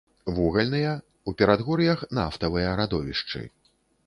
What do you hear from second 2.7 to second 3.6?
радовішчы.